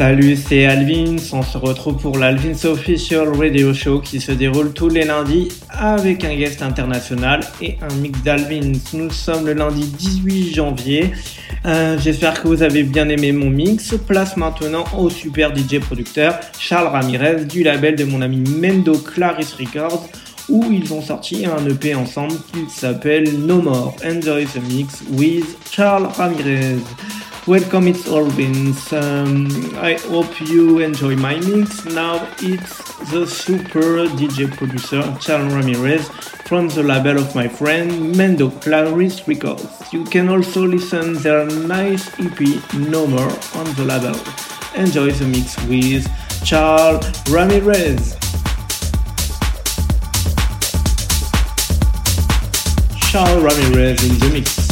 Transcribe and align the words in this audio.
Salut, 0.00 0.34
c'est 0.34 0.64
Alvin. 0.64 1.16
On 1.34 1.42
se 1.42 1.58
retrouve 1.58 1.98
pour 1.98 2.16
l'Alvin's 2.16 2.64
Official 2.64 3.28
Radio 3.36 3.74
Show 3.74 4.00
qui 4.00 4.18
se 4.18 4.32
déroule 4.32 4.72
tous 4.72 4.88
les 4.88 5.04
lundis 5.04 5.48
avec 5.68 6.24
un 6.24 6.34
guest 6.34 6.62
international 6.62 7.40
et 7.60 7.76
un 7.82 7.94
mix 7.96 8.18
d'Alvins. 8.22 8.72
Nous 8.94 9.10
sommes 9.10 9.44
le 9.44 9.52
lundi 9.52 9.84
18 9.84 10.54
janvier. 10.54 11.12
Euh, 11.66 11.98
j'espère 11.98 12.40
que 12.40 12.48
vous 12.48 12.62
avez 12.62 12.82
bien 12.82 13.10
aimé 13.10 13.32
mon 13.32 13.50
mix. 13.50 13.94
Place 14.08 14.38
maintenant 14.38 14.84
au 14.96 15.10
super 15.10 15.54
DJ 15.54 15.80
producteur 15.80 16.40
Charles 16.58 16.88
Ramirez 16.88 17.44
du 17.44 17.62
label 17.62 17.94
de 17.94 18.04
mon 18.04 18.22
ami 18.22 18.38
Mendo 18.38 18.96
Claris 18.96 19.54
Records 19.58 20.08
où 20.48 20.64
ils 20.72 20.94
ont 20.94 21.02
sorti 21.02 21.44
un 21.44 21.62
EP 21.68 21.94
ensemble 21.94 22.36
qui 22.54 22.60
s'appelle 22.74 23.38
No 23.38 23.60
More. 23.60 23.94
Enjoy 24.02 24.46
the 24.46 24.62
mix 24.72 25.02
with 25.10 25.44
Charles 25.70 26.08
Ramirez. 26.16 26.78
Welcome, 27.46 27.88
it's 27.88 28.06
Orvin. 28.06 28.74
Um, 28.92 29.74
I 29.78 29.94
hope 29.94 30.40
you 30.42 30.80
enjoy 30.80 31.16
my 31.16 31.36
mix. 31.40 31.86
Now 31.86 32.28
it's 32.38 32.78
the 33.10 33.26
super 33.26 34.06
DJ 34.08 34.54
producer 34.54 35.00
Charles 35.20 35.54
Ramirez 35.54 36.06
from 36.44 36.68
the 36.68 36.82
label 36.82 37.18
of 37.18 37.34
my 37.34 37.48
friend 37.48 38.14
Mendo 38.14 38.50
Claris 38.60 39.26
Records. 39.26 39.90
You 39.90 40.04
can 40.04 40.28
also 40.28 40.66
listen 40.66 41.14
their 41.14 41.46
nice 41.46 42.08
EP 42.20 42.40
No 42.74 43.06
More 43.06 43.32
on 43.54 43.66
the 43.74 43.84
label. 43.88 44.20
Enjoy 44.76 45.10
the 45.10 45.26
mix 45.26 45.56
with 45.66 46.06
Charles 46.44 47.06
Ramirez. 47.30 48.16
Charles 53.10 53.42
Ramirez 53.42 54.04
in 54.04 54.18
the 54.18 54.30
mix. 54.30 54.69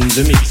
In 0.00 0.08
the 0.08 0.24
mix. 0.28 0.49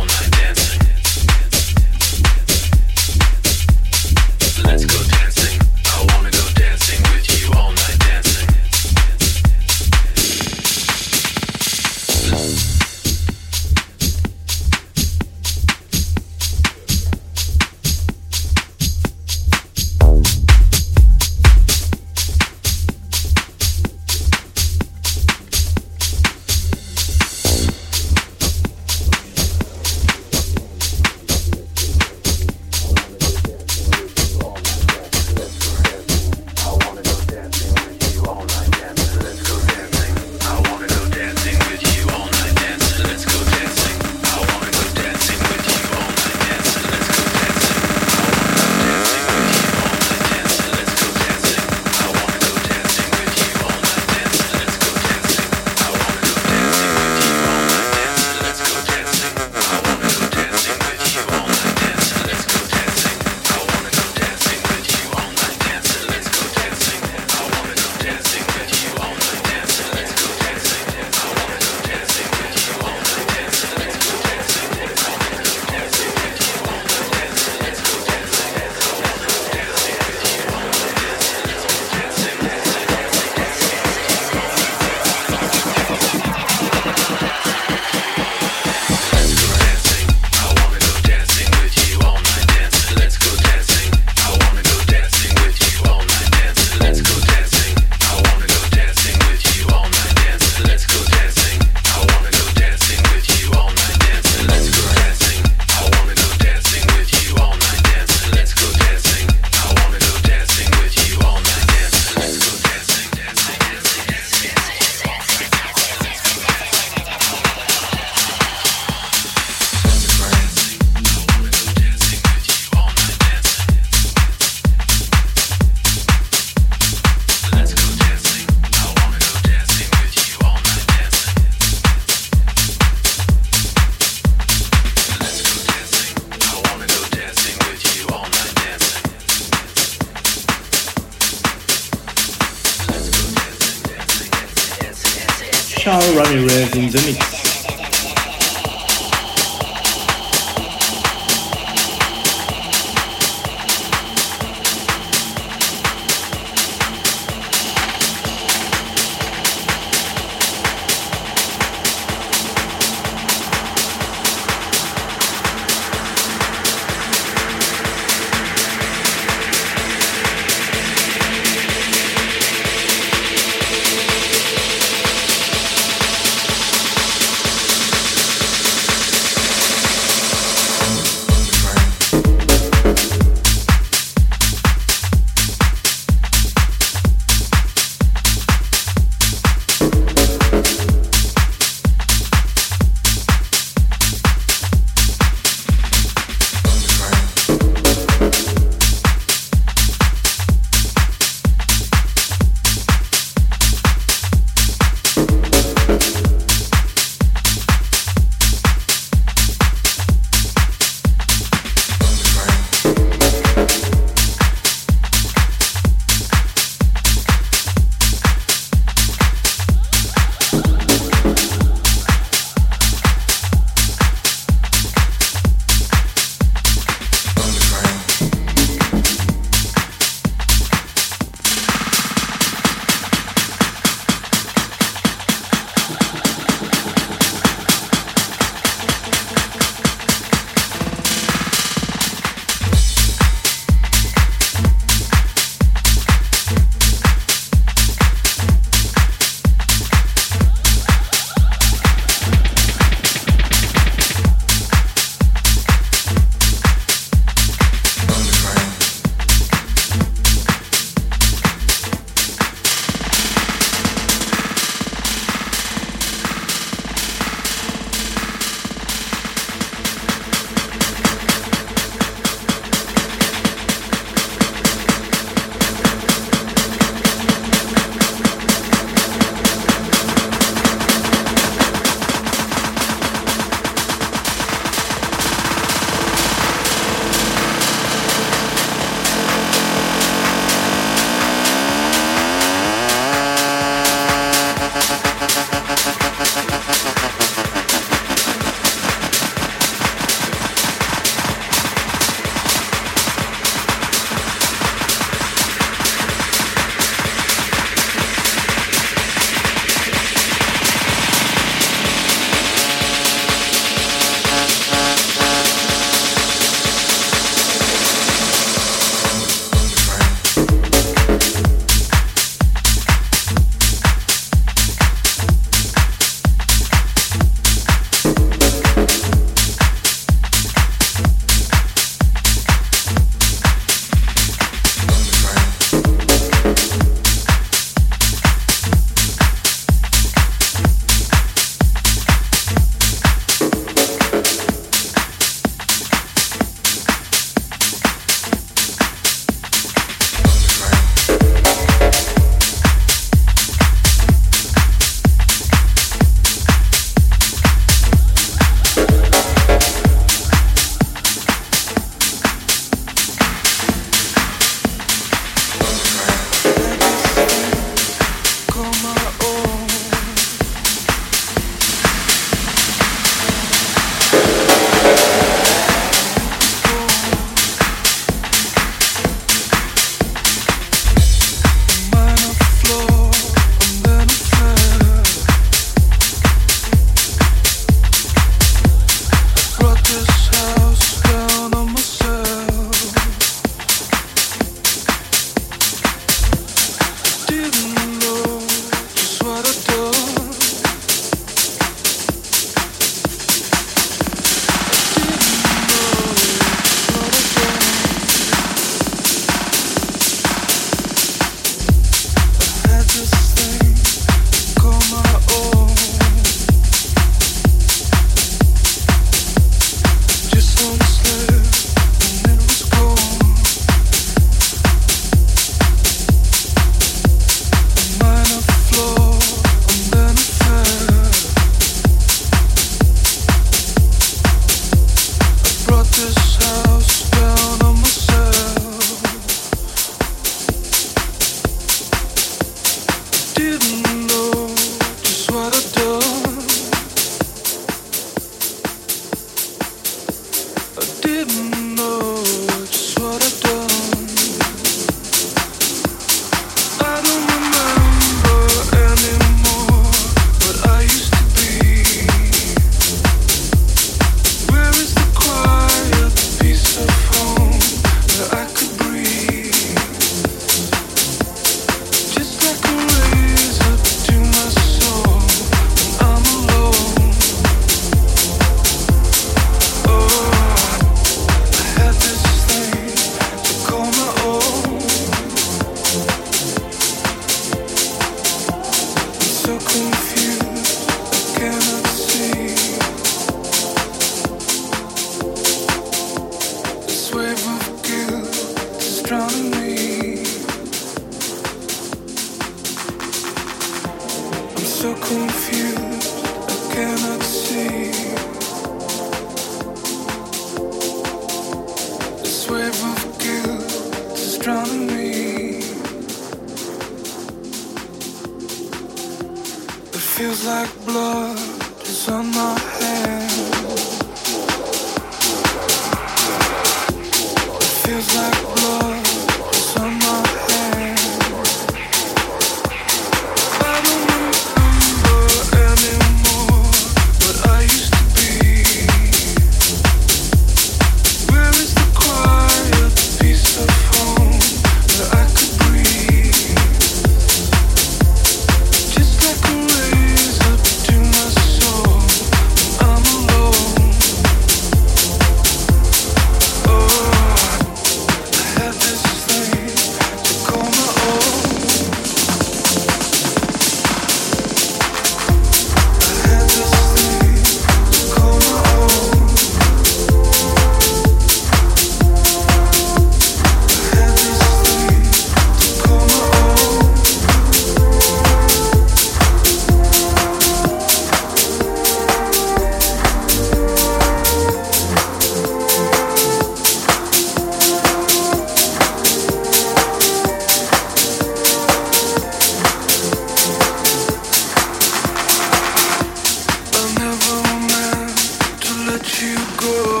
good. 599.61 600.00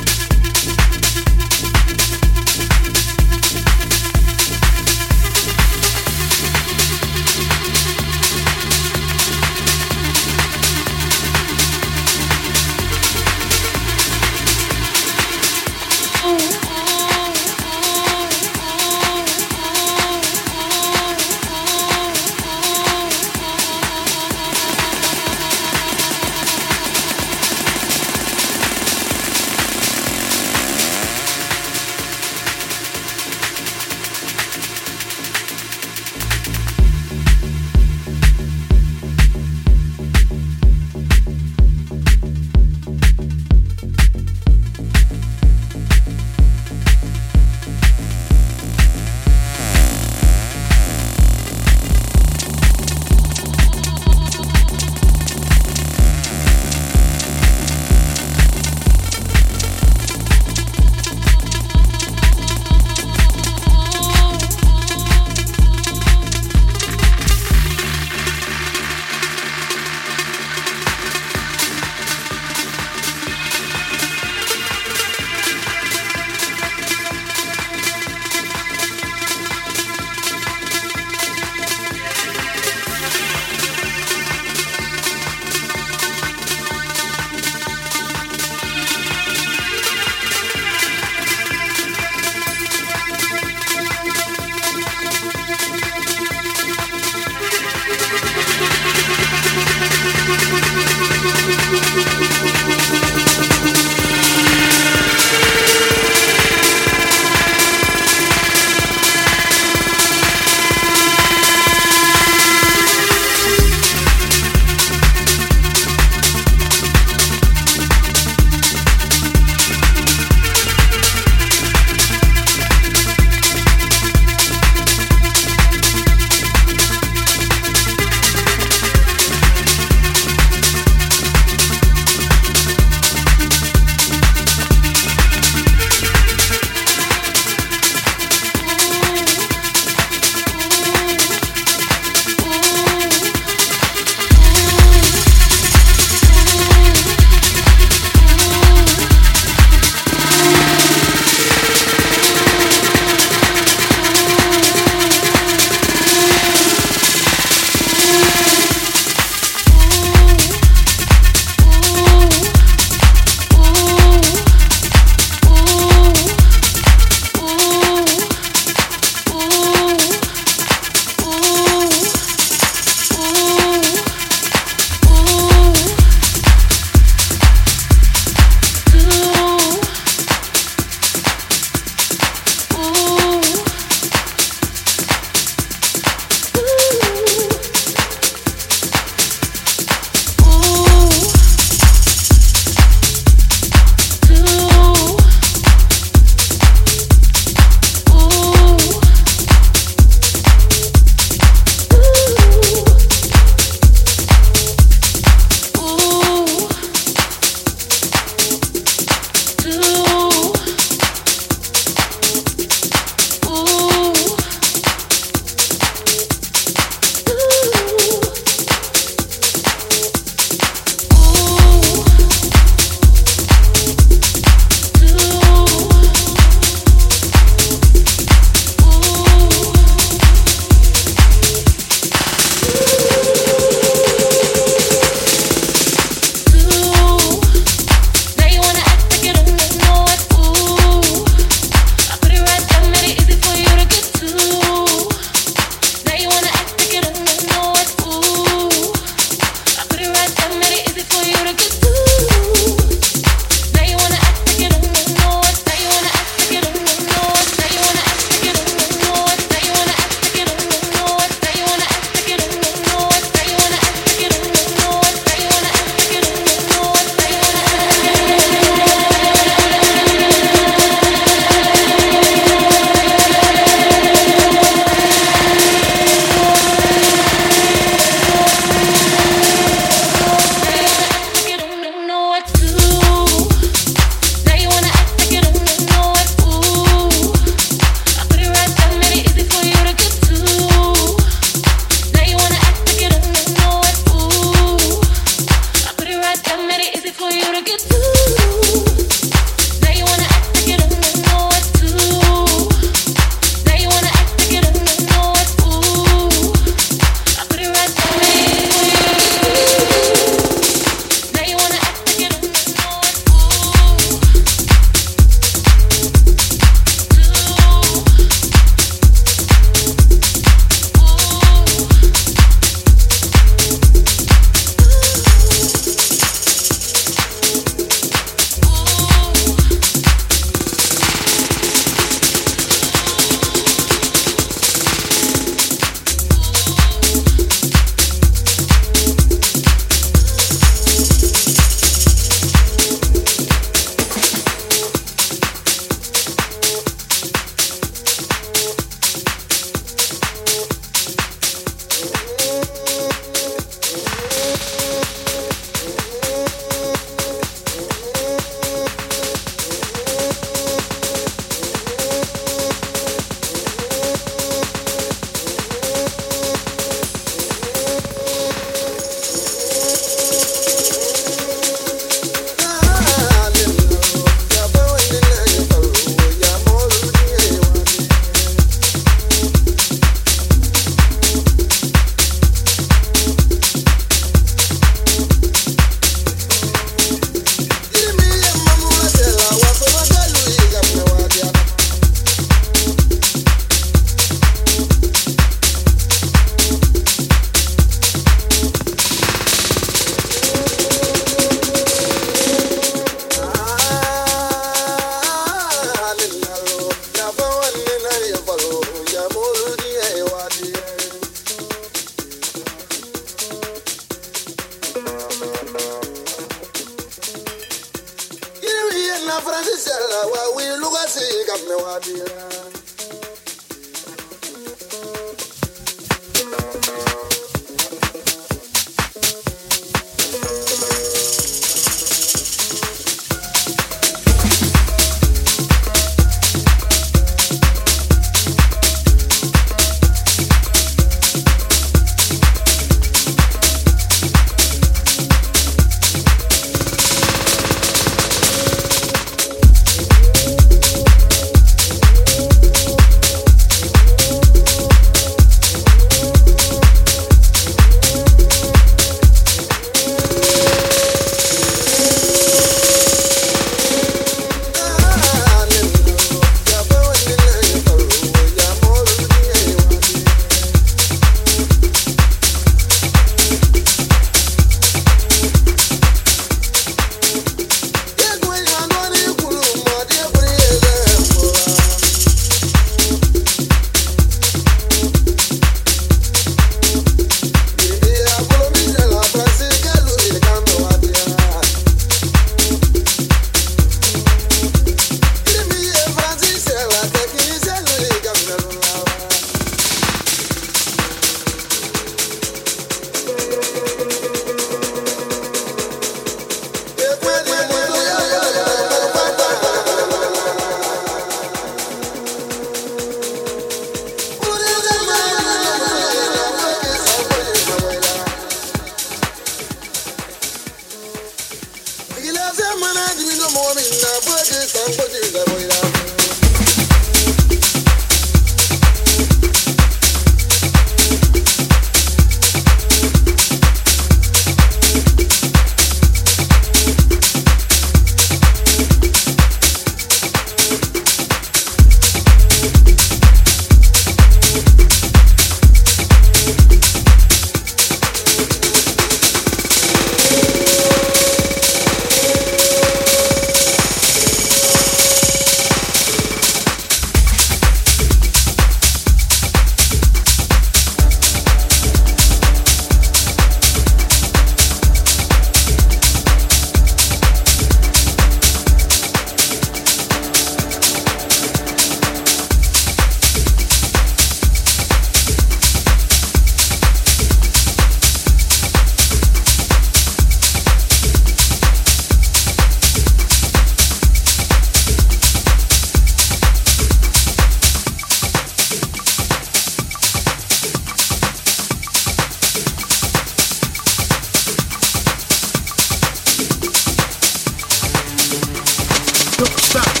stop. 599.71 600.00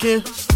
Africain. 0.00 0.49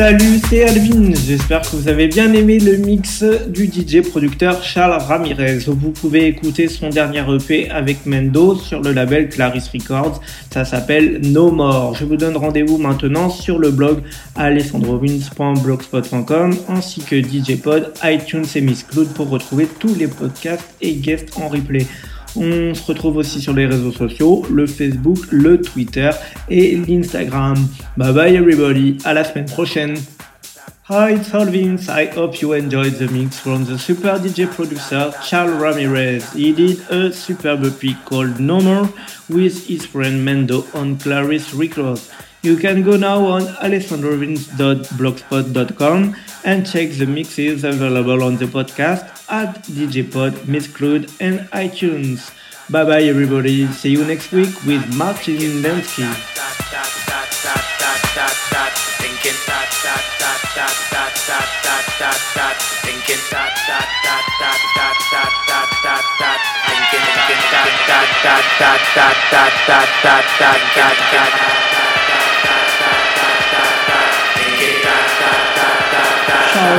Salut, 0.00 0.40
c'est 0.48 0.64
Alvin. 0.64 1.12
J'espère 1.26 1.60
que 1.60 1.76
vous 1.76 1.86
avez 1.86 2.08
bien 2.08 2.32
aimé 2.32 2.58
le 2.58 2.78
mix 2.78 3.22
du 3.22 3.66
DJ 3.66 4.00
producteur 4.00 4.62
Charles 4.62 4.98
Ramirez. 4.98 5.58
Vous 5.66 5.90
pouvez 5.90 6.26
écouter 6.26 6.68
son 6.68 6.88
dernier 6.88 7.22
EP 7.30 7.68
avec 7.68 8.06
Mendo 8.06 8.56
sur 8.56 8.80
le 8.80 8.94
label 8.94 9.28
Claris 9.28 9.68
Records. 9.74 10.22
Ça 10.50 10.64
s'appelle 10.64 11.20
No 11.22 11.50
More. 11.50 11.94
Je 11.96 12.06
vous 12.06 12.16
donne 12.16 12.38
rendez-vous 12.38 12.78
maintenant 12.78 13.28
sur 13.28 13.58
le 13.58 13.70
blog 13.70 14.00
alessandrovins.blogspot.com 14.36 16.56
ainsi 16.70 17.02
que 17.02 17.20
DJ 17.20 17.60
Pod, 17.60 17.92
iTunes 18.02 18.46
et 18.54 18.62
Miss 18.62 18.84
Cloud 18.84 19.08
pour 19.08 19.28
retrouver 19.28 19.66
tous 19.66 19.94
les 19.94 20.08
podcasts 20.08 20.74
et 20.80 20.94
guests 20.94 21.36
en 21.36 21.48
replay. 21.48 21.86
On 22.36 22.74
se 22.74 22.82
retrouve 22.84 23.16
aussi 23.16 23.40
sur 23.40 23.54
les 23.54 23.66
réseaux 23.66 23.90
sociaux, 23.92 24.44
le 24.50 24.66
Facebook, 24.66 25.18
le 25.30 25.60
Twitter 25.60 26.10
et 26.48 26.76
l'Instagram. 26.76 27.56
Bye 27.96 28.12
bye 28.12 28.34
everybody, 28.34 28.98
à 29.04 29.14
la 29.14 29.22
semaine 29.24 29.46
prochaine. 29.46 29.94
Hi, 30.88 31.12
it's 31.12 31.30
Vince. 31.30 31.88
I 31.88 32.06
hope 32.06 32.40
you 32.40 32.52
enjoyed 32.52 32.94
the 32.94 33.08
mix 33.12 33.38
from 33.38 33.64
the 33.64 33.78
super 33.78 34.18
DJ 34.18 34.48
producer 34.52 35.12
Charles 35.24 35.52
Ramirez. 35.52 36.32
He 36.32 36.52
did 36.52 36.80
a 36.90 37.12
superb 37.12 37.62
pick 37.78 38.04
called 38.04 38.40
No 38.40 38.60
More 38.60 38.88
with 39.28 39.68
his 39.68 39.86
friend 39.86 40.26
Mendo 40.26 40.64
on 40.74 40.98
Clarice 40.98 41.54
Records. 41.54 42.10
You 42.42 42.56
can 42.56 42.82
go 42.82 42.96
now 42.96 43.24
on 43.24 43.42
alessandrovins.blogspot.com 43.62 46.16
and 46.44 46.66
check 46.66 46.90
the 46.90 47.06
mixes 47.06 47.62
available 47.62 48.24
on 48.24 48.36
the 48.38 48.46
podcast 48.46 49.19
at 49.30 49.68
Miss 50.48 50.66
Crude, 50.66 51.10
and 51.20 51.40
iTunes. 51.50 52.34
Bye 52.68 52.84
bye, 52.84 53.02
everybody. 53.02 53.66
See 53.68 53.90
you 53.90 54.04
next 54.04 54.32
week 54.32 54.54
with 54.66 54.84
Martin 54.96 55.62
Lensky. 55.62 56.06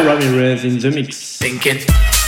Ramirez 0.06 0.64
in 0.66 0.80
the 0.80 0.92
mix. 0.92 1.38
Thinking. 1.38 2.21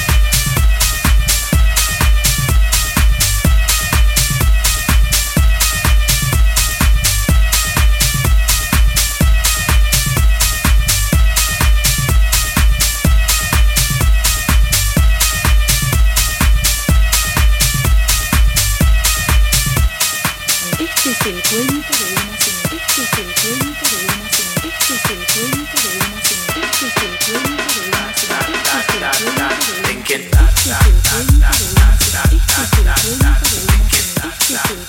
el 21.30 21.41
cuento 21.43 21.93
de 21.93 22.13
una 22.13 22.38
señorita. 22.38 22.76
Este 22.76 23.01
es 23.03 23.13
el 23.13 23.32
cuento 23.34 23.86
de 23.88 23.97
una 24.03 24.28
señorita. 24.30 24.67
Este 24.67 24.93
es 24.93 25.05
el 25.09 25.21
cuento 25.34 25.78
de 25.80 25.89
una 25.95 26.19
señorita. 26.24 26.59
Este 26.59 26.86
es 26.86 26.97
el 26.97 27.15
cuento 27.24 27.71
de 27.74 27.88
una 27.88 28.13
señorita. 28.13 28.43
Este 28.43 28.59
es 28.59 28.93
el 28.93 29.03
cuento 29.03 29.03
de 29.03 29.32
una 29.34 29.61
señorita. 29.63 29.93
Este 29.93 30.59
es 30.63 30.84
el 30.84 30.99
cuento 31.03 31.24
de 31.24 31.71
una 31.71 31.97
señorita. 31.97 32.34
Este 32.34 32.61
es 32.61 32.71
el 32.74 32.84
cuento 32.84 33.01
de 33.01 33.15
una 33.15 33.39
señorita. 33.39 34.03
Ich 34.45 34.59
bin 34.59 34.83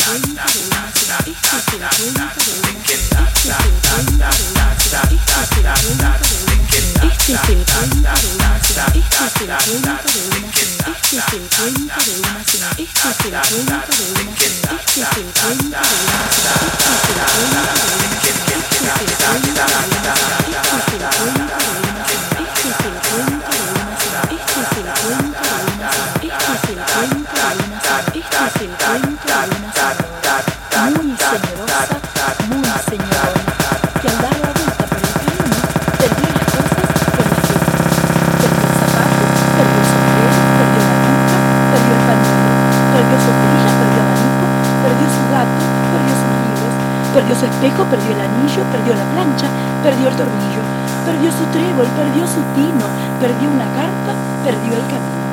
perdió 47.61 48.12
el 48.12 48.20
anillo, 48.20 48.62
perdió 48.70 48.94
la 48.94 49.05
plancha, 49.12 49.46
perdió 49.82 50.09
el 50.09 50.16
tornillo, 50.16 50.62
perdió 51.07 51.30
su 51.30 51.44
trébol, 51.52 51.86
perdió 51.96 52.26
su 52.26 52.40
tino, 52.55 52.86
perdió 53.20 53.50
una 53.50 53.66
carta, 53.74 54.12
perdió 54.44 54.74
el 54.74 54.86
camino. 54.86 55.24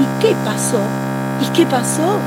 ¿Y 0.00 0.20
qué 0.20 0.34
pasó? 0.44 0.80
¿Y 1.40 1.46
qué 1.52 1.66
pasó? 1.66 2.18